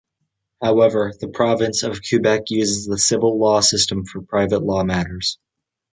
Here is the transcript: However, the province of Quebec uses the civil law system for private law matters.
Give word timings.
However, 0.63 1.13
the 1.19 1.27
province 1.27 1.83
of 1.83 2.01
Quebec 2.03 2.45
uses 2.49 2.87
the 2.87 2.97
civil 2.97 3.37
law 3.37 3.59
system 3.59 4.03
for 4.03 4.23
private 4.23 4.61
law 4.63 4.83
matters. 4.83 5.37